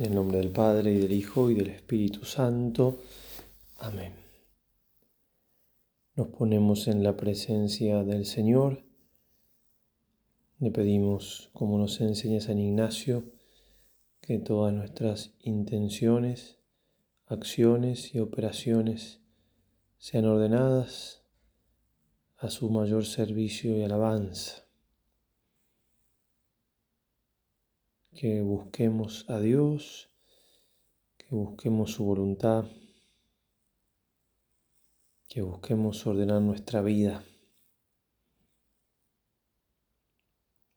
En 0.00 0.06
el 0.06 0.14
nombre 0.14 0.38
del 0.38 0.48
Padre 0.48 0.94
y 0.94 0.98
del 0.98 1.12
Hijo 1.12 1.50
y 1.50 1.54
del 1.54 1.68
Espíritu 1.68 2.24
Santo. 2.24 3.02
Amén. 3.80 4.14
Nos 6.16 6.28
ponemos 6.28 6.88
en 6.88 7.02
la 7.02 7.18
presencia 7.18 8.02
del 8.02 8.24
Señor. 8.24 8.82
Le 10.58 10.70
pedimos, 10.70 11.50
como 11.52 11.76
nos 11.76 12.00
enseña 12.00 12.40
San 12.40 12.58
Ignacio, 12.58 13.24
que 14.22 14.38
todas 14.38 14.72
nuestras 14.72 15.34
intenciones, 15.42 16.56
acciones 17.26 18.14
y 18.14 18.20
operaciones 18.20 19.20
sean 19.98 20.24
ordenadas 20.24 21.24
a 22.38 22.48
su 22.48 22.70
mayor 22.70 23.04
servicio 23.04 23.76
y 23.76 23.82
alabanza. 23.82 24.69
Que 28.12 28.42
busquemos 28.42 29.24
a 29.28 29.40
Dios, 29.40 30.10
que 31.16 31.26
busquemos 31.30 31.92
su 31.92 32.04
voluntad, 32.04 32.64
que 35.28 35.42
busquemos 35.42 36.06
ordenar 36.06 36.42
nuestra 36.42 36.82
vida, 36.82 37.24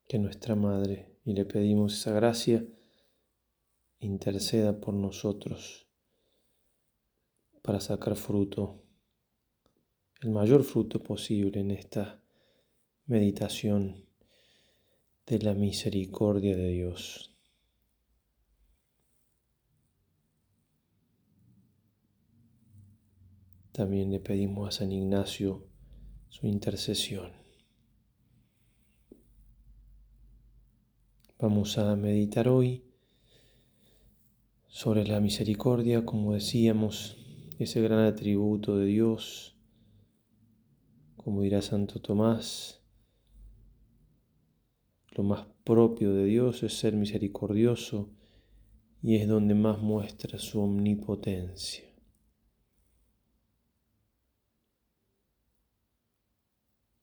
que 0.08 0.20
nuestra 0.20 0.56
Madre, 0.56 1.20
y 1.26 1.34
le 1.34 1.46
pedimos 1.46 1.94
esa 1.94 2.12
gracia, 2.12 2.66
interceda 4.00 4.80
por 4.80 4.94
nosotros 4.94 5.88
para 7.64 7.80
sacar 7.80 8.16
fruto, 8.16 8.84
el 10.22 10.30
mayor 10.30 10.64
fruto 10.64 11.02
posible 11.02 11.62
en 11.62 11.72
esta 11.72 12.22
meditación 13.06 14.06
de 15.26 15.40
la 15.40 15.54
misericordia 15.54 16.56
de 16.56 16.68
Dios. 16.70 17.34
También 23.72 24.12
le 24.12 24.20
pedimos 24.20 24.68
a 24.68 24.72
San 24.72 24.92
Ignacio 24.92 25.66
su 26.30 26.46
intercesión. 26.46 27.32
Vamos 31.40 31.78
a 31.78 31.96
meditar 31.96 32.48
hoy 32.48 32.84
sobre 34.68 35.08
la 35.08 35.20
misericordia, 35.20 36.06
como 36.06 36.34
decíamos, 36.34 37.18
ese 37.60 37.82
gran 37.82 38.00
atributo 38.00 38.78
de 38.78 38.86
Dios, 38.86 39.56
como 41.18 41.42
dirá 41.42 41.62
Santo 41.62 42.02
Tomás, 42.02 42.83
lo 45.16 45.24
más 45.24 45.46
propio 45.64 46.14
de 46.14 46.26
Dios 46.26 46.64
es 46.64 46.74
ser 46.74 46.96
misericordioso 46.96 48.10
y 49.02 49.18
es 49.18 49.28
donde 49.28 49.54
más 49.54 49.80
muestra 49.80 50.40
su 50.40 50.62
omnipotencia. 50.62 51.84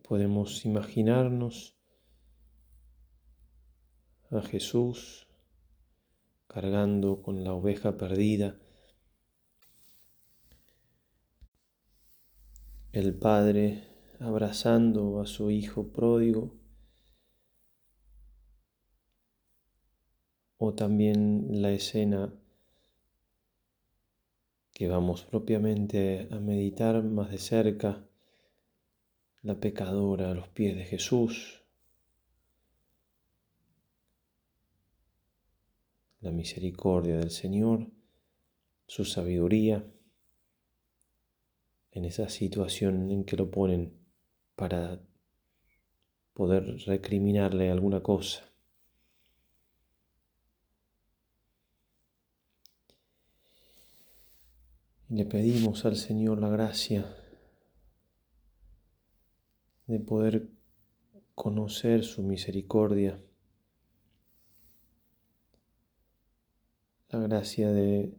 Podemos 0.02 0.64
imaginarnos 0.64 1.76
a 4.30 4.42
Jesús 4.42 5.28
cargando 6.48 7.22
con 7.22 7.44
la 7.44 7.52
oveja 7.52 7.96
perdida, 7.96 8.58
el 12.90 13.14
Padre 13.14 13.84
abrazando 14.18 15.20
a 15.20 15.26
su 15.26 15.52
Hijo 15.52 15.92
pródigo, 15.92 16.59
o 20.62 20.74
también 20.74 21.62
la 21.62 21.72
escena 21.72 22.30
que 24.74 24.88
vamos 24.88 25.24
propiamente 25.24 26.28
a 26.30 26.38
meditar 26.38 27.02
más 27.02 27.30
de 27.30 27.38
cerca, 27.38 28.04
la 29.40 29.58
pecadora 29.58 30.30
a 30.30 30.34
los 30.34 30.48
pies 30.48 30.76
de 30.76 30.84
Jesús, 30.84 31.62
la 36.20 36.30
misericordia 36.30 37.16
del 37.16 37.30
Señor, 37.30 37.86
su 38.86 39.06
sabiduría, 39.06 39.82
en 41.92 42.04
esa 42.04 42.28
situación 42.28 43.10
en 43.10 43.24
que 43.24 43.38
lo 43.38 43.50
ponen 43.50 43.94
para 44.56 45.00
poder 46.34 46.76
recriminarle 46.84 47.70
alguna 47.70 48.02
cosa. 48.02 48.49
Le 55.10 55.24
pedimos 55.24 55.84
al 55.86 55.96
Señor 55.96 56.40
la 56.40 56.48
gracia 56.48 57.04
de 59.88 59.98
poder 59.98 60.48
conocer 61.34 62.04
su 62.04 62.22
misericordia, 62.22 63.20
la 67.08 67.18
gracia 67.18 67.72
de 67.72 68.16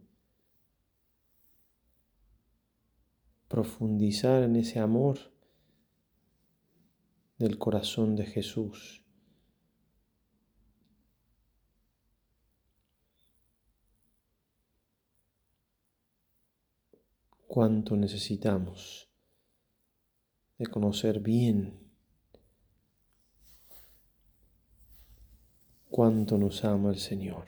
profundizar 3.48 4.42
en 4.42 4.56
ese 4.56 4.78
amor 4.78 5.32
del 7.38 7.56
corazón 7.56 8.16
de 8.16 8.26
Jesús. 8.26 9.01
Cuánto 17.52 17.98
necesitamos 17.98 19.10
de 20.56 20.66
conocer 20.68 21.20
bien 21.20 21.92
cuánto 25.90 26.38
nos 26.38 26.64
ama 26.64 26.88
el 26.88 26.98
Señor. 26.98 27.44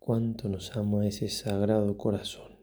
Cuánto 0.00 0.48
nos 0.48 0.76
ama 0.76 1.06
ese 1.06 1.28
sagrado 1.28 1.96
corazón. 1.96 2.55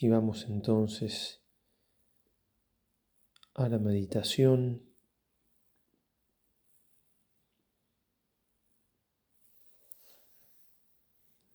Y 0.00 0.08
vamos 0.08 0.46
entonces 0.48 1.42
a 3.54 3.68
la 3.68 3.80
meditación. 3.80 4.88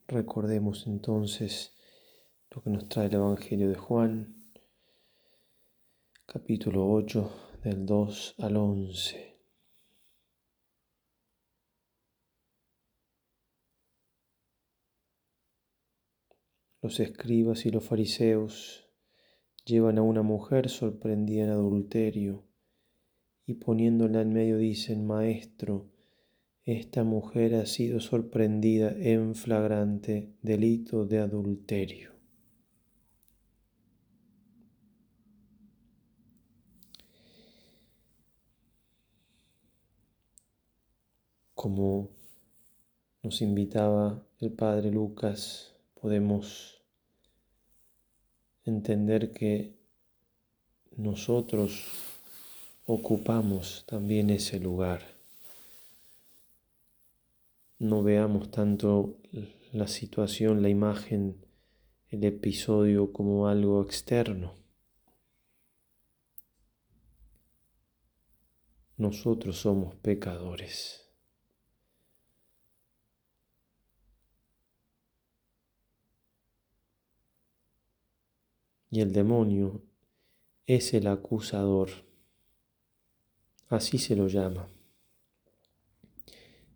Recordemos 0.07 0.85
entonces 0.87 1.73
lo 2.51 2.61
que 2.61 2.69
nos 2.69 2.89
trae 2.89 3.07
el 3.07 3.13
Evangelio 3.13 3.69
de 3.69 3.75
Juan, 3.75 4.51
capítulo 6.25 6.91
8, 6.91 7.59
del 7.63 7.85
2 7.85 8.35
al 8.39 8.57
11. 8.57 9.32
Los 16.83 16.99
escribas 16.99 17.65
y 17.65 17.71
los 17.71 17.85
fariseos 17.85 18.89
llevan 19.63 19.97
a 19.97 20.01
una 20.01 20.21
mujer 20.21 20.67
sorprendida 20.67 21.45
en 21.45 21.49
adulterio 21.51 22.43
y 23.45 23.53
poniéndola 23.53 24.19
en 24.19 24.33
medio 24.33 24.57
dicen, 24.57 25.07
Maestro, 25.07 25.89
esta 26.65 27.05
mujer 27.05 27.55
ha 27.55 27.65
sido 27.67 28.01
sorprendida 28.01 28.91
en 28.97 29.33
flagrante 29.33 30.33
delito 30.41 31.05
de 31.05 31.19
adulterio. 31.19 32.11
Como 41.53 42.09
nos 43.21 43.41
invitaba 43.41 44.27
el 44.41 44.51
Padre 44.51 44.91
Lucas, 44.91 45.73
podemos 46.03 46.82
entender 48.65 49.31
que 49.31 49.75
nosotros 50.95 51.85
ocupamos 52.85 53.83
también 53.87 54.29
ese 54.29 54.59
lugar. 54.59 55.01
No 57.79 58.03
veamos 58.03 58.51
tanto 58.51 59.17
la 59.71 59.87
situación, 59.87 60.61
la 60.61 60.69
imagen, 60.69 61.45
el 62.09 62.23
episodio 62.23 63.11
como 63.11 63.47
algo 63.47 63.81
externo. 63.81 64.53
nosotros 69.03 69.57
somos 69.57 69.95
pecadores. 69.95 71.02
Y 78.93 79.01
el 79.01 79.11
demonio 79.11 79.81
es 80.67 80.93
el 80.93 81.07
acusador, 81.07 81.89
así 83.67 83.97
se 83.97 84.15
lo 84.15 84.27
llama. 84.27 84.69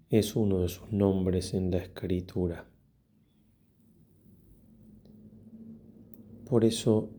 Es 0.10 0.36
uno 0.36 0.62
de 0.62 0.68
sus 0.68 0.92
nombres 0.92 1.54
en 1.54 1.70
la 1.70 1.78
escritura. 1.78 2.68
Por 6.50 6.66
eso, 6.66 7.12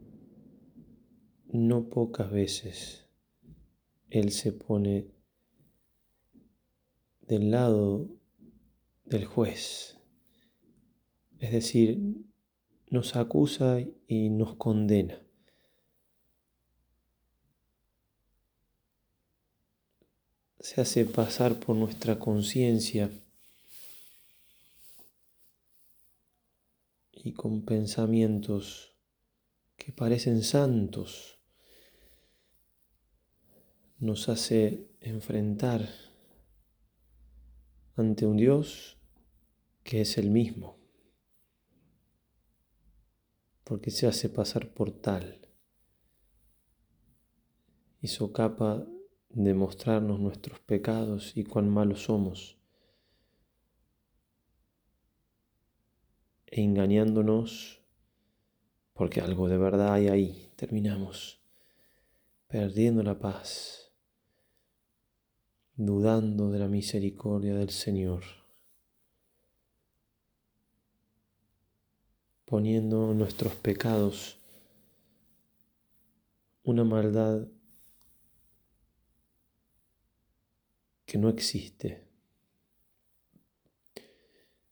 no 1.47 1.89
pocas 1.89 2.33
veces 2.33 3.07
Él 4.11 4.33
se 4.33 4.51
pone 4.51 5.07
del 7.21 7.53
lado 7.53 8.09
del 9.05 9.27
juez, 9.27 9.97
es 11.39 11.53
decir, 11.53 12.28
nos 12.91 13.17
acusa 13.17 13.81
y 14.07 14.31
nos 14.31 14.57
condena. 14.57 15.21
Se 20.61 20.81
hace 20.81 21.05
pasar 21.05 21.61
por 21.61 21.77
nuestra 21.77 22.19
conciencia 22.19 23.11
y 27.13 27.33
con 27.33 27.63
pensamientos 27.63 28.95
que 29.77 29.93
parecen 29.93 30.43
santos, 30.43 31.39
nos 33.99 34.29
hace 34.29 34.89
enfrentar 35.01 35.89
ante 37.97 38.27
un 38.27 38.37
Dios 38.37 38.97
que 39.83 40.03
es 40.03 40.19
el 40.19 40.31
mismo, 40.31 40.78
porque 43.69 43.91
se 43.91 44.07
hace 44.07 44.31
pasar 44.31 44.73
por 44.73 44.91
tal 44.91 45.47
y 48.01 48.09
socapa 48.09 48.87
de 49.29 49.53
mostrarnos 49.53 50.19
nuestros 50.21 50.59
pecados 50.61 51.37
y 51.37 51.45
cuán 51.45 51.69
malos 51.69 52.05
somos, 52.05 52.57
e 56.47 56.63
engañándonos 56.63 57.83
porque 58.95 59.21
algo 59.21 59.49
de 59.49 59.59
verdad 59.59 59.93
hay 59.93 60.09
ahí. 60.09 60.51
Terminamos 60.57 61.43
perdiendo 62.47 63.03
la 63.03 63.19
paz, 63.19 63.93
dudando 65.77 66.51
de 66.51 66.59
la 66.59 66.69
misericordia 66.69 67.55
del 67.55 67.69
Señor, 67.69 68.38
poniendo 72.49 73.13
nuestros 73.13 73.55
pecados 73.57 74.39
una 76.63 76.83
maldad 76.83 77.47
que 81.05 81.19
no 81.19 81.29
existe, 81.29 82.07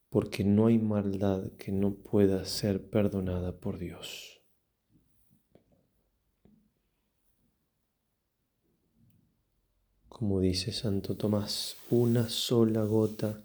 porque 0.09 0.43
no 0.43 0.69
hay 0.69 0.79
maldad 0.79 1.53
que 1.59 1.71
no 1.71 1.95
pueda 1.95 2.47
ser 2.47 2.89
perdonada 2.89 3.61
por 3.61 3.79
Dios. 3.79 4.41
Como 10.09 10.41
dice 10.41 10.73
Santo 10.73 11.15
Tomás, 11.19 11.77
una 11.91 12.31
sola 12.31 12.85
gota 12.85 13.45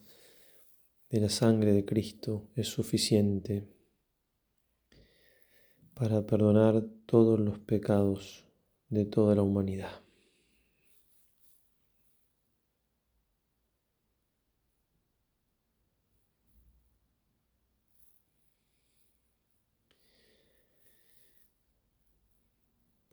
de 1.10 1.20
la 1.20 1.30
sangre 1.30 1.74
de 1.74 1.84
Cristo 1.84 2.50
es 2.56 2.70
suficiente 2.70 3.71
para 6.02 6.26
perdonar 6.26 6.84
todos 7.06 7.40
los 7.40 7.60
pecados 7.60 8.44
de 8.90 9.06
toda 9.06 9.36
la 9.36 9.44
humanidad. 9.44 10.02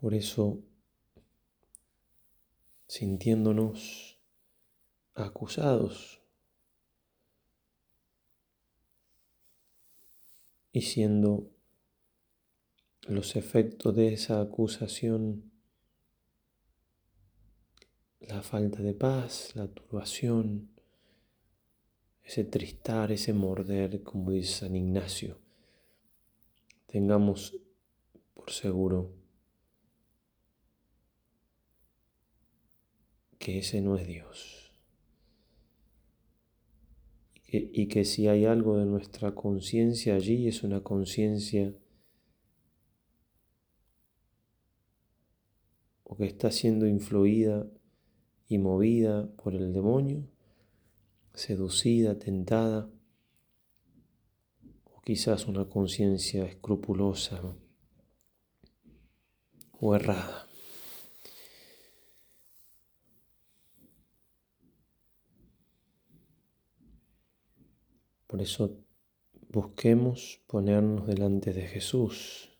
Por 0.01 0.15
eso, 0.15 0.63
sintiéndonos 2.87 4.19
acusados 5.15 6.23
y 10.73 10.81
siendo 10.81 11.58
los 13.09 13.37
efectos 13.37 13.95
de 13.97 14.13
esa 14.13 14.41
acusación 14.41 15.51
la 18.29 18.43
falta 18.43 18.83
de 18.83 18.93
paz, 18.93 19.53
la 19.55 19.69
turbación, 19.69 20.69
ese 22.23 22.45
tristar, 22.45 23.11
ese 23.11 23.33
morder, 23.33 24.03
como 24.03 24.33
dice 24.33 24.67
San 24.67 24.77
Ignacio, 24.77 25.39
tengamos 26.87 27.57
por 28.35 28.51
seguro 28.51 29.15
que 33.39 33.59
ese 33.59 33.81
no 33.81 33.97
es 33.97 34.07
Dios. 34.07 34.73
Y 37.51 37.87
que, 37.87 38.05
si 38.05 38.29
hay 38.29 38.45
algo 38.45 38.77
de 38.77 38.85
nuestra 38.85 39.35
conciencia 39.35 40.17
allí 40.17 40.49
es 40.49 40.63
una 40.63 40.83
conciencia 40.83 41.73
o 46.09 46.17
que 46.17 46.25
está 46.25 46.51
siendo 46.51 46.87
influida 46.87 47.67
y 48.49 48.57
movida 48.59 49.31
por 49.37 49.55
el 49.55 49.73
demonio, 49.75 50.27
seducida, 51.35 52.19
tentada, 52.19 52.91
o 54.85 55.01
quizás 55.03 55.47
una 55.47 55.69
conciencia 55.69 56.47
escrupulosa 56.47 57.41
o 59.81 59.95
errada. 59.95 60.49
Por 68.27 68.41
eso 68.41 68.79
busquemos 69.51 70.41
ponernos 70.47 71.07
delante 71.07 71.53
de 71.53 71.67
Jesús, 71.67 72.59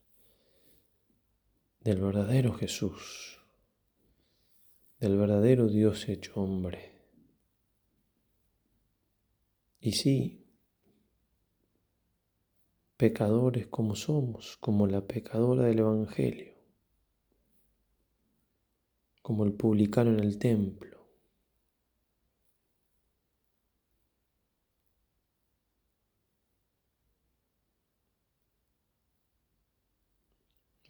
del 1.81 2.01
verdadero 2.01 2.53
Jesús, 2.55 3.38
del 5.01 5.17
verdadero 5.17 5.69
Dios 5.69 6.09
hecho 6.09 6.41
hombre. 6.41 6.93
Y 9.81 9.93
sí, 9.93 10.45
pecadores 12.97 13.69
como 13.69 13.95
somos, 13.95 14.57
como 14.59 14.87
la 14.87 15.07
pecadora 15.07 15.65
del 15.65 15.79
Evangelio, 15.81 16.55
como 19.23 19.45
el 19.45 19.53
publicano 19.53 20.11
en 20.11 20.21
el 20.21 20.39
templo 20.39 20.99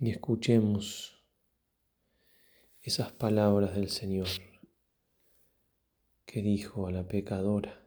y 0.00 0.10
escuchemos 0.10 1.17
esas 2.88 3.12
palabras 3.12 3.74
del 3.74 3.90
Señor 3.90 4.28
que 6.24 6.40
dijo 6.40 6.86
a 6.86 6.90
la 6.90 7.06
pecadora, 7.06 7.86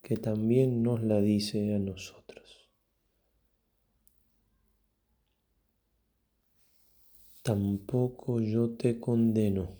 que 0.00 0.16
también 0.16 0.82
nos 0.82 1.02
la 1.02 1.20
dice 1.20 1.74
a 1.74 1.78
nosotros. 1.78 2.70
Tampoco 7.42 8.40
yo 8.40 8.70
te 8.76 8.98
condeno. 8.98 9.76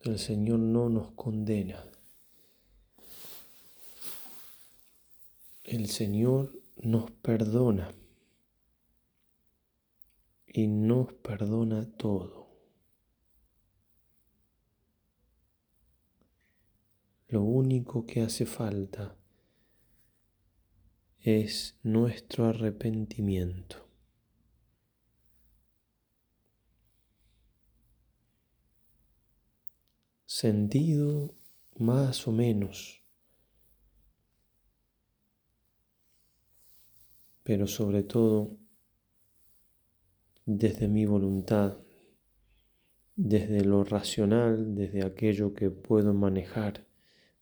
El 0.00 0.18
Señor 0.18 0.58
no 0.60 0.88
nos 0.88 1.12
condena. 1.12 1.84
el 5.70 5.88
Señor 5.88 6.59
nos 6.82 7.10
perdona 7.10 7.90
y 10.46 10.66
nos 10.66 11.12
perdona 11.12 11.86
todo. 11.96 12.48
Lo 17.28 17.42
único 17.42 18.06
que 18.06 18.22
hace 18.22 18.46
falta 18.46 19.14
es 21.20 21.78
nuestro 21.82 22.46
arrepentimiento. 22.46 23.86
Sentido 30.24 31.34
más 31.76 32.26
o 32.26 32.32
menos 32.32 32.99
pero 37.50 37.66
sobre 37.66 38.04
todo 38.04 38.56
desde 40.46 40.86
mi 40.86 41.04
voluntad, 41.04 41.78
desde 43.16 43.64
lo 43.64 43.82
racional, 43.82 44.76
desde 44.76 45.04
aquello 45.04 45.52
que 45.52 45.68
puedo 45.68 46.14
manejar 46.14 46.86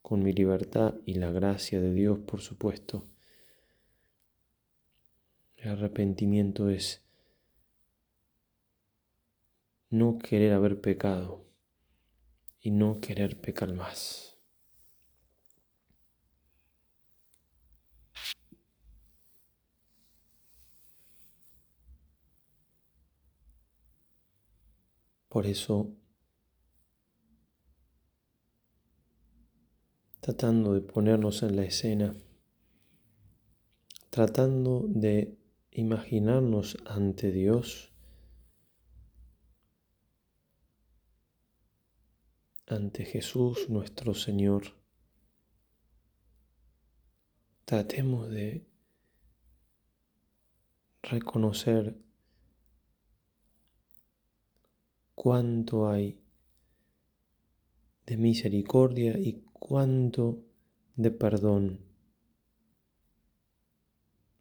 con 0.00 0.22
mi 0.22 0.32
libertad 0.32 0.94
y 1.04 1.16
la 1.16 1.30
gracia 1.30 1.82
de 1.82 1.92
Dios, 1.92 2.20
por 2.20 2.40
supuesto. 2.40 3.04
El 5.58 5.72
arrepentimiento 5.72 6.70
es 6.70 7.02
no 9.90 10.16
querer 10.16 10.54
haber 10.54 10.80
pecado 10.80 11.44
y 12.62 12.70
no 12.70 12.98
querer 13.02 13.38
pecar 13.38 13.74
más. 13.74 14.37
Por 25.28 25.46
eso, 25.46 25.94
tratando 30.20 30.72
de 30.72 30.80
ponernos 30.80 31.42
en 31.42 31.56
la 31.56 31.64
escena, 31.64 32.14
tratando 34.10 34.84
de 34.88 35.38
imaginarnos 35.70 36.78
ante 36.86 37.30
Dios, 37.30 37.92
ante 42.66 43.04
Jesús 43.04 43.68
nuestro 43.68 44.14
Señor, 44.14 44.74
tratemos 47.64 48.30
de 48.30 48.66
reconocer 51.02 52.07
cuánto 55.28 55.90
hay 55.90 56.24
de 58.06 58.16
misericordia 58.16 59.18
y 59.18 59.44
cuánto 59.52 60.42
de 60.96 61.10
perdón 61.10 61.80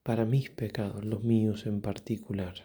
para 0.02 0.24
mis 0.24 0.50
pecados, 0.50 1.04
los 1.04 1.26
míos 1.26 1.66
en 1.66 1.82
particular. 1.82 2.56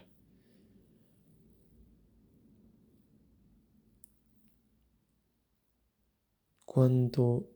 Cuánto 6.65 7.51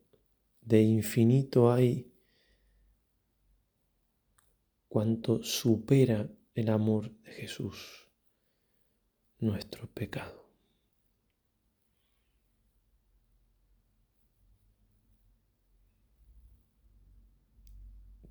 de 0.62 0.82
infinito 0.82 1.70
hay, 1.70 2.12
cuánto 4.88 5.44
supera 5.44 6.28
el 6.54 6.70
amor 6.70 7.12
de 7.23 7.30
Jesús 7.30 8.08
nuestro 9.38 9.87
pecado. 9.87 10.46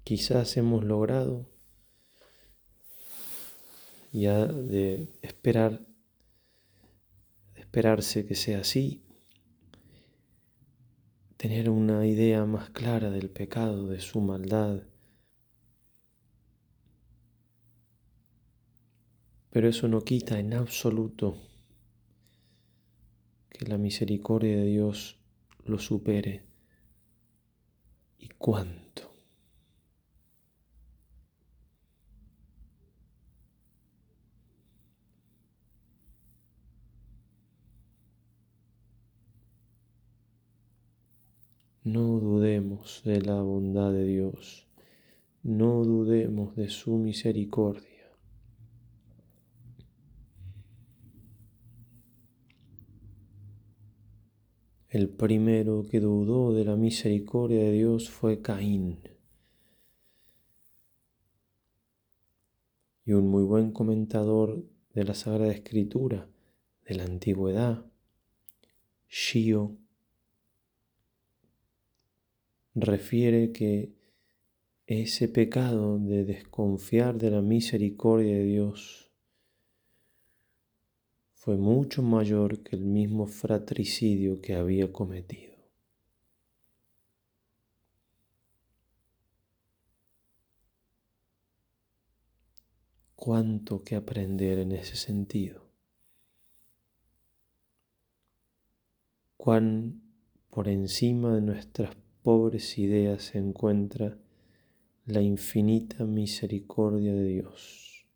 Quizás 0.05 0.55
hemos 0.55 0.83
logrado 0.83 1.49
ya 4.13 4.45
de 4.45 5.09
esperar, 5.21 5.81
de 7.53 7.59
esperarse 7.59 8.25
que 8.25 8.35
sea 8.35 8.59
así, 8.59 9.03
tener 11.35 11.69
una 11.69 12.05
idea 12.05 12.45
más 12.45 12.69
clara 12.69 13.09
del 13.09 13.29
pecado, 13.29 13.87
de 13.87 13.99
su 13.99 14.21
maldad. 14.21 14.83
Pero 19.49 19.67
eso 19.67 19.87
no 19.87 20.01
quita 20.01 20.39
en 20.39 20.53
absoluto 20.53 21.35
que 23.49 23.65
la 23.65 23.77
misericordia 23.77 24.55
de 24.55 24.65
Dios 24.65 25.17
lo 25.65 25.79
supere. 25.79 26.43
¿Y 28.19 28.27
cuánto? 28.37 28.85
No 41.85 42.19
de 43.03 43.21
la 43.21 43.41
bondad 43.41 43.91
de 43.91 44.05
Dios, 44.05 44.67
no 45.41 45.83
dudemos 45.83 46.55
de 46.55 46.69
su 46.69 46.97
misericordia. 46.97 48.11
El 54.87 55.09
primero 55.09 55.83
que 55.89 55.99
dudó 55.99 56.53
de 56.53 56.63
la 56.63 56.75
misericordia 56.75 57.63
de 57.63 57.71
Dios 57.71 58.09
fue 58.09 58.41
Caín. 58.41 58.99
Y 63.03 63.13
un 63.13 63.27
muy 63.27 63.43
buen 63.43 63.71
comentador 63.71 64.63
de 64.93 65.03
la 65.03 65.15
Sagrada 65.15 65.51
Escritura 65.51 66.29
de 66.85 66.95
la 66.95 67.03
Antigüedad, 67.03 67.85
Shio, 69.09 69.77
refiere 72.75 73.51
que 73.51 73.95
ese 74.85 75.27
pecado 75.27 75.97
de 75.97 76.25
desconfiar 76.25 77.17
de 77.17 77.31
la 77.31 77.41
misericordia 77.41 78.35
de 78.35 78.43
Dios 78.43 79.11
fue 81.33 81.57
mucho 81.57 82.03
mayor 82.03 82.63
que 82.63 82.75
el 82.75 82.85
mismo 82.85 83.27
fratricidio 83.27 84.41
que 84.41 84.55
había 84.55 84.91
cometido. 84.91 85.55
Cuánto 93.15 93.83
que 93.83 93.95
aprender 93.95 94.59
en 94.59 94.73
ese 94.73 94.95
sentido. 94.95 95.71
Cuán 99.37 100.01
por 100.49 100.67
encima 100.67 101.33
de 101.35 101.41
nuestras 101.41 101.95
pobres 102.25 102.79
ideas 102.79 103.21
se 103.21 103.37
encuentra 103.37 104.17
la 105.05 105.21
infinita 105.21 106.05
misericordia 106.05 107.13
de 107.13 107.23
Dios. 107.23 108.07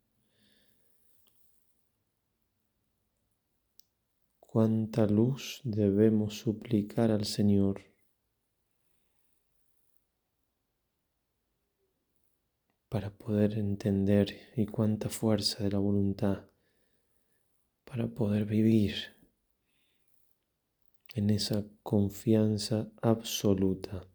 Cuánta 4.40 5.06
luz 5.06 5.60
debemos 5.62 6.36
suplicar 6.40 7.12
al 7.12 7.24
Señor 7.24 7.82
para 12.88 13.10
poder 13.16 13.58
entender 13.58 14.34
y 14.56 14.66
cuánta 14.66 15.08
fuerza 15.08 15.62
de 15.62 15.70
la 15.70 15.78
voluntad 15.78 16.50
para 17.84 18.08
poder 18.08 18.44
vivir 18.44 19.19
en 21.14 21.30
esa 21.30 21.64
confianza 21.82 22.88
absoluta 23.02 24.06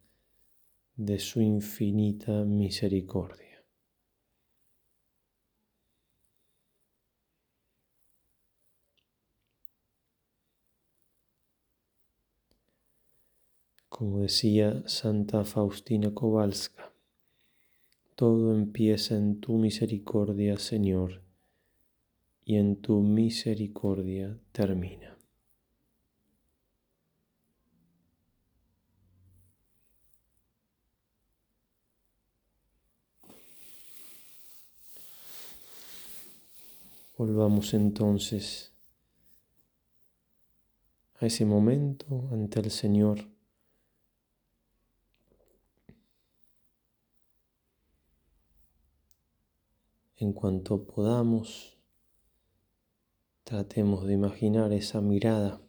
de 0.95 1.19
su 1.19 1.41
infinita 1.41 2.45
misericordia. 2.45 3.63
Como 13.89 14.21
decía 14.21 14.83
Santa 14.87 15.43
Faustina 15.43 16.13
Kowalska, 16.13 16.93
todo 18.15 18.55
empieza 18.55 19.15
en 19.17 19.41
tu 19.41 19.57
misericordia, 19.57 20.57
Señor, 20.57 21.21
y 22.45 22.55
en 22.55 22.77
tu 22.77 23.01
misericordia 23.01 24.39
termina. 24.51 25.14
Volvamos 37.17 37.73
entonces 37.73 38.73
a 41.19 41.25
ese 41.25 41.45
momento 41.45 42.27
ante 42.31 42.59
el 42.59 42.71
Señor. 42.71 43.19
En 50.17 50.33
cuanto 50.33 50.83
podamos, 50.85 51.77
tratemos 53.43 54.05
de 54.05 54.13
imaginar 54.13 54.71
esa 54.73 55.01
mirada 55.01 55.61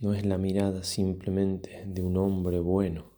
no 0.00 0.14
es 0.14 0.24
la 0.24 0.38
mirada 0.38 0.84
simplemente 0.84 1.84
de 1.84 2.02
un 2.02 2.16
hombre 2.18 2.60
bueno, 2.60 3.10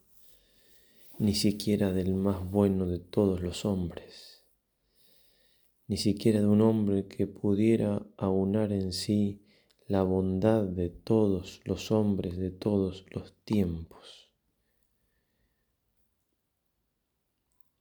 ni 1.18 1.35
siquiera 1.35 1.92
del 1.92 2.14
más 2.14 2.50
bueno 2.50 2.87
de 2.87 2.99
todos 2.99 3.42
los 3.42 3.66
hombres, 3.66 4.39
ni 5.90 5.97
siquiera 5.97 6.38
de 6.38 6.47
un 6.47 6.61
hombre 6.61 7.09
que 7.09 7.26
pudiera 7.26 8.06
aunar 8.16 8.70
en 8.70 8.92
sí 8.92 9.42
la 9.88 10.04
bondad 10.04 10.62
de 10.62 10.88
todos 10.88 11.61
los 11.64 11.90
hombres 11.90 12.37
de 12.37 12.52
todos 12.52 13.06
los 13.11 13.35
tiempos. 13.42 14.30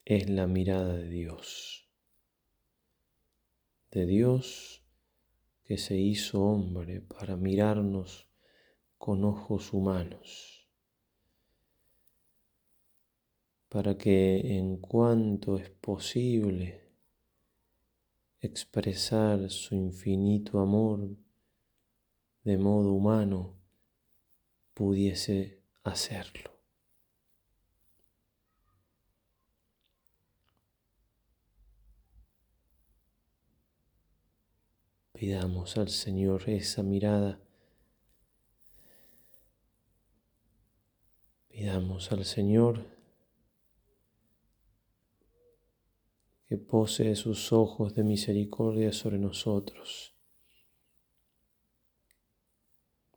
Es 0.05 0.27
la 0.27 0.47
mirada 0.47 0.95
de 0.95 1.07
Dios, 1.07 1.87
de 3.91 4.07
Dios 4.07 4.83
que 5.63 5.77
se 5.77 5.95
hizo 5.95 6.41
hombre 6.41 7.01
para 7.01 7.35
mirarnos 7.35 8.27
con 8.97 9.23
ojos 9.23 9.71
humanos, 9.71 10.67
para 13.69 13.99
que 13.99 14.57
en 14.57 14.77
cuanto 14.77 15.57
es 15.57 15.69
posible 15.69 16.88
expresar 18.41 19.49
su 19.49 19.75
infinito 19.75 20.59
amor 20.59 21.09
de 22.43 22.57
modo 22.57 22.93
humano, 22.93 23.55
pudiese 24.73 25.61
hacerlo. 25.83 26.51
Pidamos 35.13 35.77
al 35.77 35.89
Señor 35.89 36.47
esa 36.47 36.81
mirada 36.81 37.41
Pidamos 41.59 42.13
al 42.13 42.23
Señor 42.23 42.85
que 46.49 46.57
posee 46.57 47.15
sus 47.15 47.53
ojos 47.53 47.93
de 47.93 48.03
misericordia 48.03 48.91
sobre 48.91 49.19
nosotros, 49.19 50.15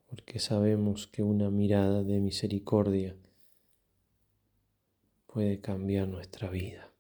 porque 0.07 0.39
sabemos 0.39 1.07
que 1.07 1.23
una 1.23 1.49
mirada 1.49 2.03
de 2.03 2.21
misericordia 2.21 3.17
puede 5.27 5.63
cambiar 5.63 6.09
nuestra 6.09 6.51
vida. 6.51 6.93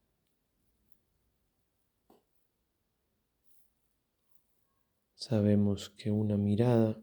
Sabemos 5.14 5.90
que 5.90 6.10
una 6.10 6.38
mirada 6.38 6.98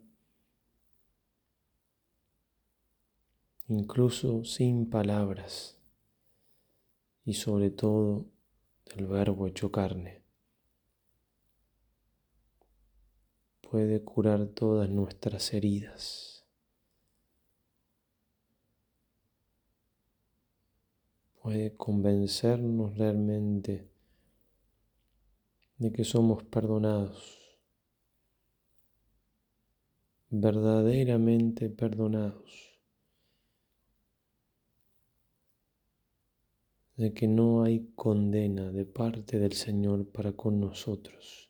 incluso 3.68 4.44
sin 4.44 4.90
palabras 4.90 5.78
y 7.24 7.36
sobre 7.36 7.70
todo 7.70 8.26
del 8.96 9.08
verbo 9.08 9.48
hecho 9.48 9.72
carne. 9.72 10.22
Puede 13.62 14.04
curar 14.04 14.48
todas 14.48 14.90
nuestras 14.90 15.54
heridas. 15.54 16.46
Puede 21.42 21.76
convencernos 21.76 22.98
realmente 22.98 23.90
de 25.78 25.92
que 25.92 26.04
somos 26.04 26.44
perdonados, 26.44 27.58
verdaderamente 30.30 31.70
perdonados. 31.70 32.69
De 37.00 37.14
que 37.14 37.30
no 37.30 37.64
hay 37.64 37.94
condena 37.96 38.74
de 38.74 38.84
parte 38.84 39.40
del 39.40 39.54
Señor 39.54 40.06
para 40.12 40.34
con 40.34 40.60
nosotros. 40.60 41.50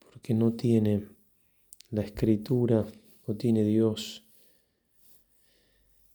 Porque 0.00 0.34
no 0.34 0.52
tiene 0.52 1.08
la 1.88 2.02
escritura, 2.02 2.86
no 3.26 3.36
tiene 3.36 3.64
Dios 3.64 4.26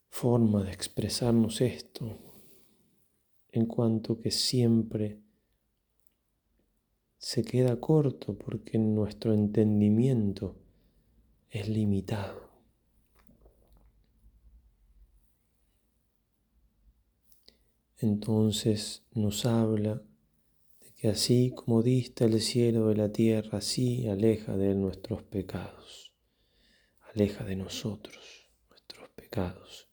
forma 0.09 0.63
de 0.63 0.73
expresarnos 0.73 1.59
esto, 1.59 2.19
en 3.51 3.65
cuanto 3.65 4.19
que 4.19 4.29
siempre 4.29 5.22
se 7.23 7.41
queda 7.41 7.79
corto 7.79 8.37
porque 8.37 8.77
nuestro 8.77 9.33
entendimiento 9.33 10.57
es 11.49 11.69
limitado. 11.69 12.49
Entonces 17.97 19.03
nos 19.13 19.45
habla 19.45 20.03
de 20.81 20.91
que 20.95 21.07
así 21.07 21.53
como 21.55 21.81
dista 21.81 22.25
el 22.25 22.41
cielo 22.41 22.89
de 22.89 22.97
la 22.97 23.13
tierra, 23.13 23.59
así 23.59 24.05
aleja 24.09 24.57
de 24.57 24.71
él 24.71 24.81
nuestros 24.81 25.23
pecados, 25.23 26.11
aleja 27.13 27.45
de 27.45 27.55
nosotros 27.55 28.49
nuestros 28.69 29.07
pecados, 29.11 29.87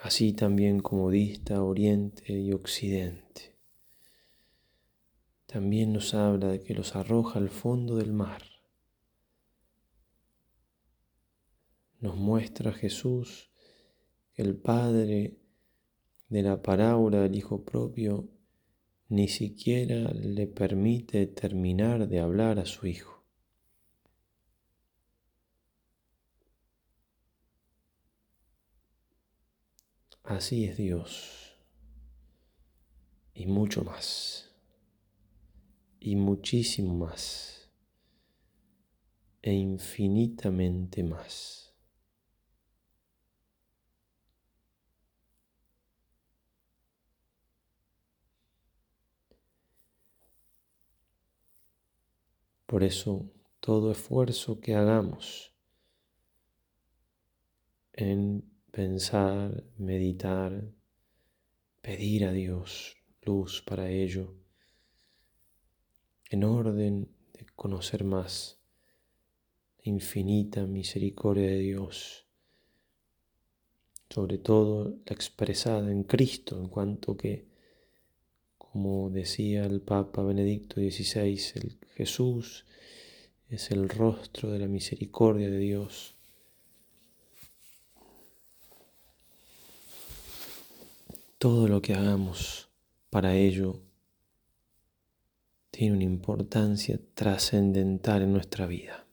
así 0.00 0.32
también 0.32 0.78
como 0.78 1.10
dista 1.10 1.60
oriente 1.64 2.38
y 2.38 2.52
occidente 2.52 3.55
también 5.46 5.92
nos 5.92 6.14
habla 6.14 6.48
de 6.48 6.62
que 6.62 6.74
los 6.74 6.96
arroja 6.96 7.38
al 7.38 7.48
fondo 7.48 7.96
del 7.96 8.12
mar. 8.12 8.42
Nos 12.00 12.16
muestra 12.16 12.72
Jesús 12.72 13.50
que 14.34 14.42
el 14.42 14.56
Padre 14.56 15.38
de 16.28 16.42
la 16.42 16.60
parábola 16.60 17.20
del 17.20 17.36
Hijo 17.36 17.64
propio 17.64 18.28
ni 19.08 19.28
siquiera 19.28 20.12
le 20.12 20.46
permite 20.46 21.26
terminar 21.26 22.08
de 22.08 22.20
hablar 22.20 22.58
a 22.58 22.66
su 22.66 22.86
Hijo. 22.86 23.24
Así 30.24 30.64
es 30.64 30.76
Dios 30.76 31.56
y 33.32 33.46
mucho 33.46 33.84
más 33.84 34.45
y 36.00 36.16
muchísimo 36.16 36.94
más 36.94 37.70
e 39.42 39.52
infinitamente 39.52 41.02
más. 41.04 41.72
Por 52.66 52.82
eso 52.82 53.30
todo 53.60 53.92
esfuerzo 53.92 54.60
que 54.60 54.74
hagamos 54.74 55.54
en 57.92 58.44
pensar, 58.72 59.64
meditar, 59.78 60.62
pedir 61.80 62.24
a 62.24 62.32
Dios 62.32 62.96
luz 63.22 63.62
para 63.62 63.88
ello, 63.90 64.34
en 66.30 66.44
orden 66.44 67.08
de 67.32 67.46
conocer 67.54 68.04
más 68.04 68.58
la 69.84 69.90
infinita 69.90 70.66
misericordia 70.66 71.46
de 71.46 71.58
Dios, 71.58 72.26
sobre 74.10 74.38
todo 74.38 74.96
la 75.04 75.12
expresada 75.12 75.90
en 75.90 76.04
Cristo, 76.04 76.58
en 76.58 76.68
cuanto 76.68 77.16
que, 77.16 77.46
como 78.58 79.10
decía 79.10 79.64
el 79.64 79.80
Papa 79.80 80.22
Benedicto 80.22 80.76
XVI, 80.76 81.40
el 81.54 81.78
Jesús 81.94 82.66
es 83.48 83.70
el 83.70 83.88
rostro 83.88 84.50
de 84.50 84.58
la 84.58 84.66
misericordia 84.66 85.48
de 85.48 85.58
Dios. 85.58 86.14
Todo 91.38 91.68
lo 91.68 91.80
que 91.80 91.94
hagamos 91.94 92.68
para 93.10 93.36
ello 93.36 93.85
tiene 95.76 95.94
una 95.94 96.04
importancia 96.04 96.98
trascendental 97.12 98.22
en 98.22 98.32
nuestra 98.32 98.64
vida. 98.66 99.04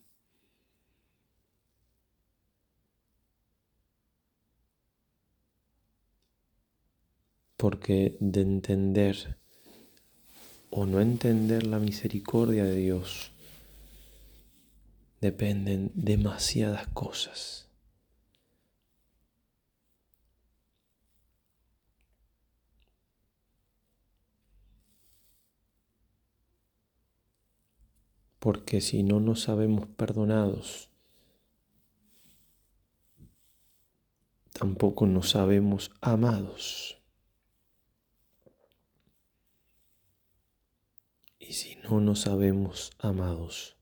Porque 7.57 8.15
de 8.21 8.39
entender 8.39 9.35
o 10.69 10.85
no 10.85 11.01
entender 11.01 11.65
la 11.65 11.79
misericordia 11.79 12.63
de 12.63 12.77
Dios 12.77 13.33
dependen 15.19 15.91
demasiadas 15.95 16.87
cosas. 16.87 17.72
Porque 28.43 28.81
si 28.81 29.03
no 29.03 29.21
nos 29.21 29.43
sabemos 29.43 29.87
perdonados, 29.87 30.89
tampoco 34.51 35.05
nos 35.05 35.29
sabemos 35.29 35.91
amados. 36.01 37.01
Y 41.39 41.53
si 41.53 41.77
no 41.85 42.01
nos 42.01 42.19
sabemos 42.19 42.91
amados, 42.99 43.77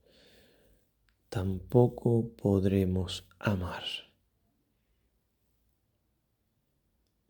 tampoco 1.29 2.29
podremos 2.37 3.25
amar. 3.39 3.83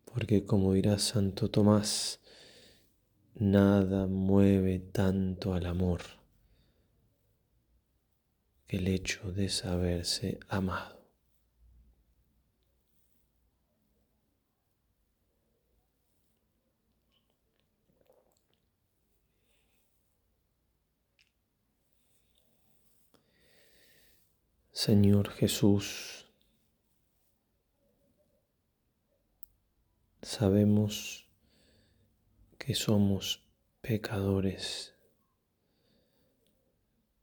Porque 0.04 0.44
como 0.44 0.74
dirá 0.74 0.98
Santo 0.98 1.48
Tomás, 1.48 2.20
nada 3.34 4.06
mueve 4.06 4.80
tanto 4.80 5.54
al 5.54 5.64
amor 5.64 6.21
el 8.72 8.88
hecho 8.88 9.30
de 9.32 9.50
saberse 9.50 10.40
amado. 10.48 10.98
Señor 24.72 25.28
Jesús, 25.28 26.32
sabemos 30.22 31.28
que 32.56 32.74
somos 32.74 33.46
pecadores 33.82 34.94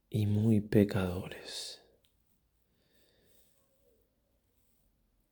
y 0.09 0.25
muy 0.25 0.61
pecadores. 0.61 1.81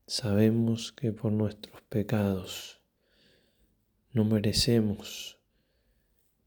Sabemos 0.06 0.92
que 0.92 1.12
por 1.12 1.32
nuestros 1.32 1.82
pecados 1.84 2.82
no 4.12 4.24
merecemos, 4.24 5.40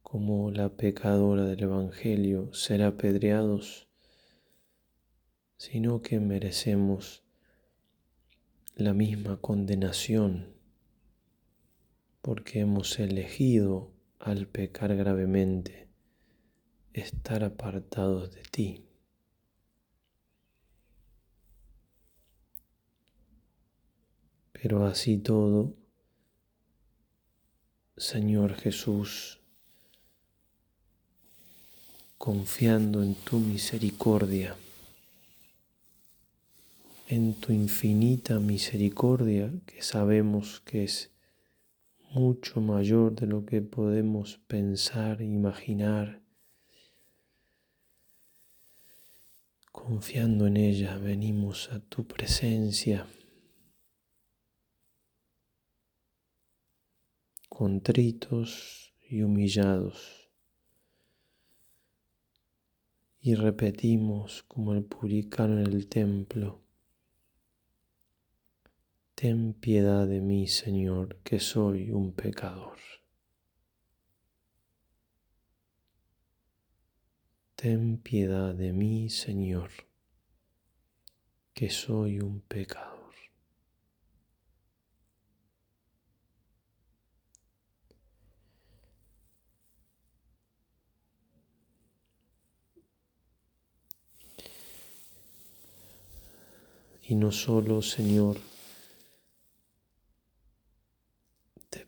como 0.02 0.50
la 0.50 0.70
pecadora 0.70 1.44
del 1.44 1.62
Evangelio, 1.62 2.52
ser 2.54 2.82
apedreados 2.82 3.90
sino 5.60 6.00
que 6.00 6.20
merecemos 6.20 7.22
la 8.76 8.94
misma 8.94 9.42
condenación 9.42 10.54
porque 12.22 12.60
hemos 12.60 12.98
elegido 12.98 13.92
al 14.18 14.46
pecar 14.46 14.96
gravemente 14.96 15.89
estar 16.92 17.44
apartados 17.44 18.30
de 18.32 18.42
ti. 18.42 18.84
Pero 24.52 24.84
así 24.84 25.16
todo, 25.18 25.74
Señor 27.96 28.54
Jesús, 28.54 29.40
confiando 32.18 33.02
en 33.02 33.14
tu 33.14 33.38
misericordia, 33.38 34.54
en 37.08 37.32
tu 37.34 37.52
infinita 37.52 38.38
misericordia 38.38 39.50
que 39.64 39.80
sabemos 39.80 40.60
que 40.60 40.84
es 40.84 41.10
mucho 42.12 42.60
mayor 42.60 43.14
de 43.14 43.26
lo 43.26 43.46
que 43.46 43.62
podemos 43.62 44.38
pensar, 44.46 45.22
imaginar. 45.22 46.19
Confiando 49.72 50.46
en 50.46 50.56
ella, 50.56 50.98
venimos 50.98 51.70
a 51.72 51.80
tu 51.80 52.06
presencia. 52.06 53.06
contritos 57.60 58.94
y 59.06 59.20
humillados. 59.20 60.30
Y 63.20 63.34
repetimos 63.34 64.44
como 64.44 64.72
el 64.72 64.84
publicano 64.84 65.60
en 65.60 65.66
el 65.66 65.86
templo, 65.86 66.62
Ten 69.14 69.52
piedad 69.52 70.06
de 70.06 70.22
mí, 70.22 70.46
Señor, 70.46 71.18
que 71.22 71.38
soy 71.38 71.90
un 71.90 72.14
pecador. 72.14 72.78
Ten 77.60 77.98
piedad 77.98 78.54
de 78.54 78.72
mí, 78.72 79.10
Señor, 79.10 79.70
que 81.52 81.68
soy 81.68 82.18
un 82.20 82.40
pecador. 82.40 83.14
Y 97.02 97.14
no 97.14 97.30
solo, 97.30 97.82
Señor, 97.82 98.38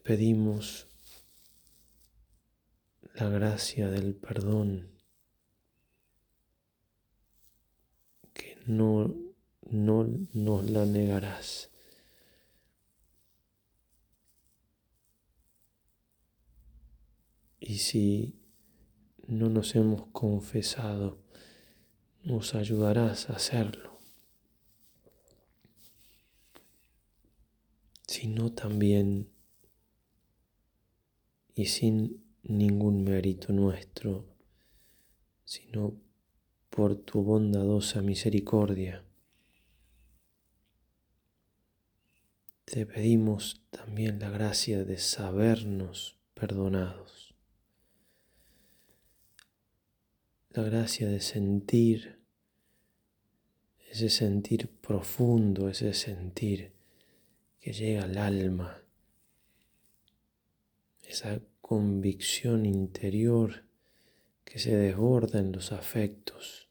pedimos 0.02 0.86
la 3.14 3.28
gracia 3.28 3.88
del 3.88 4.14
perdón 4.14 4.92
que 8.34 8.51
no, 8.66 9.14
no 9.70 10.06
nos 10.32 10.70
la 10.70 10.86
negarás. 10.86 11.70
Y 17.58 17.78
si 17.78 18.34
no 19.28 19.48
nos 19.48 19.74
hemos 19.76 20.08
confesado, 20.08 21.18
nos 22.24 22.54
ayudarás 22.54 23.30
a 23.30 23.34
hacerlo. 23.36 23.98
Sino 28.06 28.52
también 28.52 29.30
y 31.54 31.66
sin 31.66 32.24
ningún 32.42 33.04
mérito 33.04 33.52
nuestro, 33.52 34.26
sino 35.44 35.94
por 36.74 36.96
tu 36.96 37.22
bondadosa 37.22 38.00
misericordia. 38.00 39.04
Te 42.64 42.86
pedimos 42.86 43.60
también 43.70 44.18
la 44.18 44.30
gracia 44.30 44.82
de 44.82 44.96
sabernos 44.96 46.16
perdonados, 46.32 47.34
la 50.50 50.62
gracia 50.62 51.08
de 51.08 51.20
sentir 51.20 52.18
ese 53.90 54.08
sentir 54.08 54.70
profundo, 54.80 55.68
ese 55.68 55.92
sentir 55.92 56.72
que 57.60 57.74
llega 57.74 58.04
al 58.04 58.16
alma 58.16 58.82
esa 61.12 61.42
convicción 61.60 62.64
interior 62.64 63.64
que 64.44 64.58
se 64.58 64.74
desborda 64.74 65.40
en 65.40 65.52
los 65.52 65.70
afectos. 65.72 66.61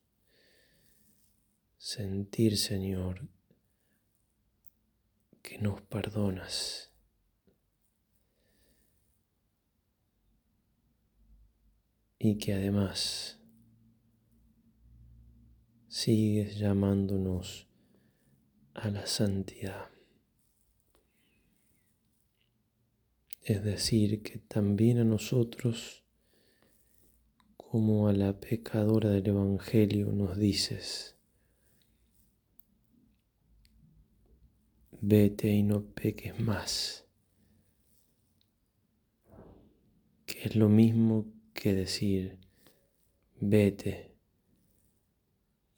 Sentir, 1.84 2.60
Señor, 2.60 3.28
que 5.42 5.58
nos 5.58 5.82
perdonas. 5.82 6.92
Y 12.20 12.38
que 12.38 12.54
además 12.54 13.40
sigues 15.88 16.60
llamándonos 16.60 17.68
a 18.76 18.92
la 18.92 19.08
santidad. 19.08 19.90
Es 23.42 23.64
decir, 23.64 24.22
que 24.22 24.38
también 24.38 25.00
a 25.00 25.04
nosotros, 25.04 26.04
como 27.58 28.08
a 28.08 28.14
la 28.14 28.40
pecadora 28.40 29.10
del 29.10 29.26
Evangelio, 29.26 30.12
nos 30.12 30.38
dices, 30.38 31.18
vete 35.02 35.50
y 35.50 35.64
no 35.64 35.84
peques 35.84 36.40
más, 36.40 37.06
que 40.26 40.44
es 40.44 40.56
lo 40.56 40.70
mismo 40.70 41.26
que 41.54 41.74
decir, 41.74 42.38
vete 43.40 44.16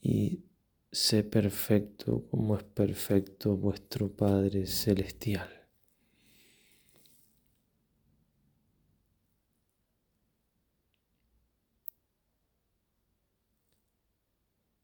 y 0.01 0.43
sé 0.91 1.23
perfecto 1.23 2.25
como 2.29 2.57
es 2.57 2.63
perfecto 2.63 3.55
vuestro 3.57 4.11
Padre 4.11 4.67
Celestial. 4.67 5.49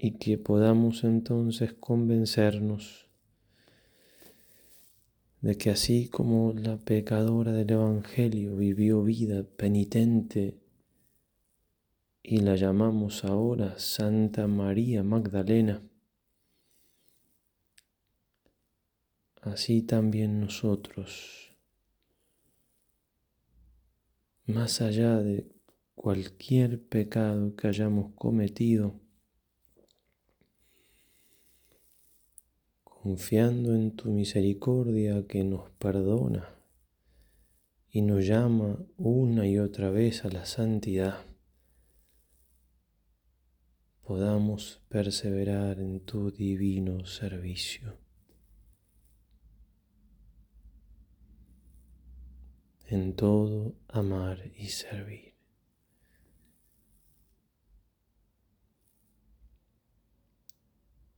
y 0.01 0.11
que 0.11 0.37
podamos 0.37 1.03
entonces 1.03 1.73
convencernos 1.73 3.08
de 5.41 5.57
que 5.57 5.69
así 5.69 6.09
como 6.09 6.53
la 6.53 6.77
pecadora 6.77 7.51
del 7.53 7.71
Evangelio 7.71 8.55
vivió 8.57 9.03
vida 9.03 9.43
penitente 9.43 10.59
y 12.21 12.39
la 12.39 12.55
llamamos 12.55 13.23
ahora 13.23 13.79
Santa 13.79 14.47
María 14.47 15.03
Magdalena, 15.03 15.81
así 19.41 19.81
también 19.81 20.41
nosotros, 20.41 21.55
más 24.45 24.81
allá 24.81 25.19
de 25.19 25.47
cualquier 25.95 26.81
pecado 26.81 27.55
que 27.55 27.67
hayamos 27.67 28.11
cometido, 28.15 28.99
confiando 33.01 33.73
en 33.73 33.95
tu 33.95 34.11
misericordia 34.11 35.25
que 35.25 35.45
nos 35.45 35.69
perdona 35.71 36.49
y 37.89 38.01
nos 38.01 38.25
llama 38.25 38.77
una 38.97 39.47
y 39.47 39.57
otra 39.57 39.89
vez 39.89 40.25
a 40.25 40.29
la 40.29 40.45
santidad, 40.45 41.25
podamos 44.01 44.83
perseverar 44.89 45.79
en 45.79 46.01
tu 46.01 46.29
divino 46.29 47.05
servicio. 47.05 47.97
En 52.87 53.15
todo 53.15 53.75
amar 53.87 54.51
y 54.57 54.67
servir. 54.67 55.35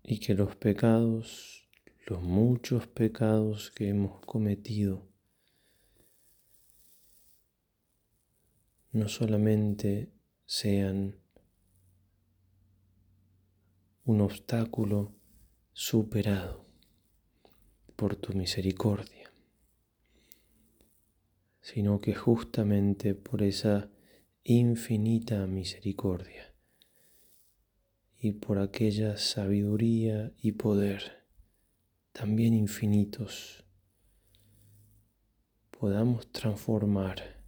Y 0.03 0.19
que 0.19 0.33
los 0.35 0.55
pecados 0.57 1.60
los 2.11 2.21
muchos 2.21 2.87
pecados 2.87 3.71
que 3.71 3.87
hemos 3.87 4.19
cometido. 4.25 5.07
No 8.91 9.07
solamente 9.07 10.11
sean 10.45 11.15
un 14.03 14.19
obstáculo 14.19 15.13
superado 15.71 16.65
por 17.95 18.17
tu 18.17 18.33
misericordia, 18.33 19.31
sino 21.61 22.01
que 22.01 22.13
justamente 22.13 23.15
por 23.15 23.41
esa 23.41 23.89
infinita 24.43 25.47
misericordia 25.47 26.53
y 28.19 28.33
por 28.33 28.59
aquella 28.59 29.15
sabiduría 29.15 30.33
y 30.41 30.51
poder 30.51 31.20
también 32.11 32.53
infinitos, 32.53 33.63
podamos 35.71 36.31
transformar, 36.31 37.43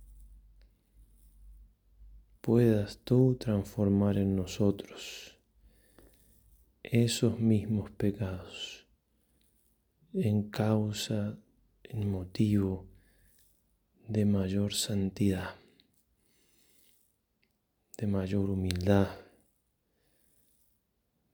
puedas 2.42 2.98
tú 3.00 3.36
transformar 3.36 4.18
en 4.18 4.36
nosotros 4.36 5.38
esos 6.82 7.40
mismos 7.40 7.92
pecados 7.92 8.88
en 10.14 10.50
causa, 10.50 11.38
en 11.84 12.12
motivo 12.12 12.88
de 14.08 14.26
mayor 14.26 14.74
santidad, 14.74 15.56
de 17.98 18.08
mayor 18.08 18.50
humildad 18.50 19.23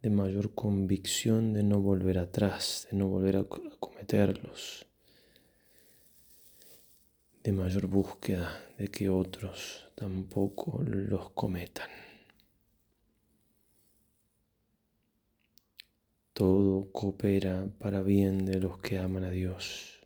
de 0.01 0.09
mayor 0.09 0.53
convicción 0.53 1.53
de 1.53 1.63
no 1.63 1.81
volver 1.81 2.19
atrás, 2.19 2.88
de 2.89 2.97
no 2.97 3.07
volver 3.07 3.35
a 3.35 3.43
cometerlos, 3.43 4.85
de 7.43 7.51
mayor 7.51 7.88
búsqueda 7.88 8.63
de 8.77 8.88
que 8.88 9.09
otros 9.09 9.89
tampoco 9.95 10.81
los 10.83 11.31
cometan. 11.31 11.89
Todo 16.31 16.89
coopera 16.93 17.67
para 17.79 18.01
bien 18.01 18.45
de 18.45 18.59
los 18.59 18.77
que 18.79 18.97
aman 18.97 19.25
a 19.25 19.31
Dios. 19.31 19.99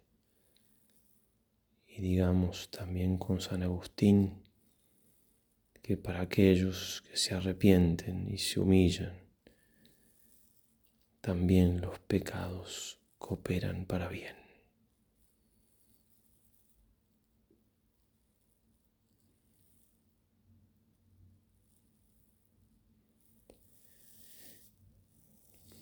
Y 1.88 2.01
digamos 2.01 2.71
también 2.71 3.17
con 3.17 3.39
San 3.39 3.62
Agustín 3.62 4.41
que 5.84 5.95
para 5.97 6.21
aquellos 6.21 7.03
que 7.08 7.17
se 7.17 7.36
arrepienten 7.36 8.27
y 8.34 8.39
se 8.39 8.60
humillan, 8.60 9.23
también 11.24 11.80
los 11.80 12.00
pecados 12.00 13.00
cooperan 13.18 13.86
para 13.86 14.10
bien. 14.10 14.36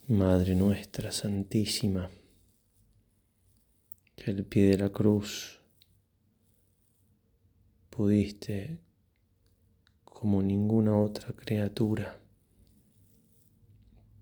Madre 0.10 0.54
nuestra 0.54 1.12
Santísima, 1.12 2.12
que 4.16 4.30
al 4.30 4.46
pie 4.46 4.66
de 4.66 4.78
la 4.78 4.90
cruz 4.90 5.60
pudiste, 7.90 8.78
como 10.04 10.44
ninguna 10.44 10.96
otra 11.00 11.34
criatura, 11.34 12.20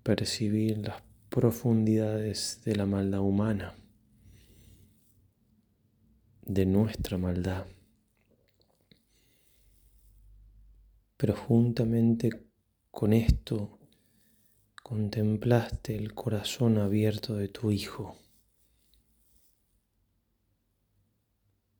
percibir 0.02 0.78
las 0.78 1.09
profundidades 1.30 2.60
de 2.64 2.74
la 2.74 2.86
maldad 2.86 3.20
humana, 3.20 3.76
de 6.42 6.66
nuestra 6.66 7.18
maldad. 7.18 7.66
Pero 11.16 11.36
juntamente 11.36 12.30
con 12.90 13.12
esto 13.12 13.78
contemplaste 14.82 15.94
el 15.94 16.14
corazón 16.14 16.78
abierto 16.78 17.36
de 17.36 17.46
tu 17.46 17.70
Hijo, 17.70 18.16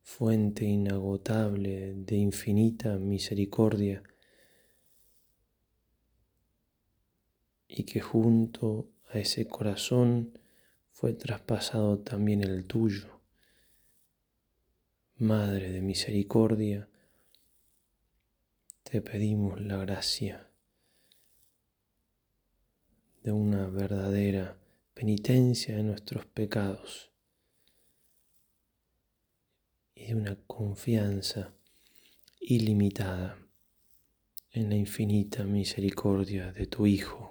fuente 0.01 0.63
inagotable 0.63 1.93
de 1.93 2.15
infinita 2.15 2.97
misericordia, 2.97 4.01
y 7.67 7.83
que 7.83 7.99
junto 7.99 8.90
a 9.13 9.19
ese 9.19 9.47
corazón 9.47 10.37
fue 10.91 11.13
traspasado 11.13 11.99
también 11.99 12.41
el 12.41 12.65
tuyo. 12.65 13.21
Madre 15.17 15.71
de 15.71 15.81
misericordia, 15.81 16.87
te 18.83 19.01
pedimos 19.01 19.61
la 19.61 19.77
gracia 19.77 20.49
de 23.23 23.31
una 23.31 23.67
verdadera 23.67 24.57
penitencia 24.93 25.75
de 25.75 25.83
nuestros 25.83 26.25
pecados 26.25 27.11
y 29.93 30.07
de 30.07 30.15
una 30.15 30.35
confianza 30.47 31.53
ilimitada 32.39 33.37
en 34.51 34.69
la 34.69 34.75
infinita 34.75 35.43
misericordia 35.43 36.51
de 36.51 36.65
tu 36.65 36.87
Hijo 36.87 37.30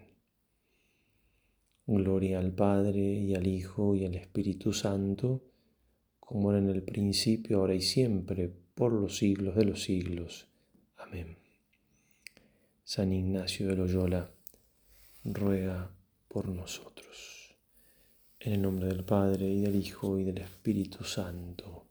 Gloria 1.97 2.39
al 2.39 2.51
Padre 2.53 3.01
y 3.01 3.35
al 3.35 3.47
Hijo 3.47 3.95
y 3.95 4.05
al 4.05 4.15
Espíritu 4.15 4.73
Santo, 4.73 5.41
como 6.19 6.51
era 6.51 6.59
en 6.59 6.69
el 6.69 6.83
principio, 6.83 7.59
ahora 7.59 7.75
y 7.75 7.81
siempre, 7.81 8.51
por 8.73 8.93
los 8.93 9.17
siglos 9.17 9.55
de 9.55 9.65
los 9.65 9.83
siglos. 9.83 10.47
Amén. 10.97 11.37
San 12.83 13.11
Ignacio 13.11 13.67
de 13.67 13.75
Loyola, 13.75 14.31
ruega 15.23 15.91
por 16.27 16.47
nosotros. 16.47 17.55
En 18.39 18.53
el 18.53 18.61
nombre 18.61 18.87
del 18.87 19.03
Padre 19.03 19.49
y 19.49 19.61
del 19.61 19.75
Hijo 19.75 20.17
y 20.17 20.23
del 20.23 20.39
Espíritu 20.39 21.03
Santo. 21.03 21.85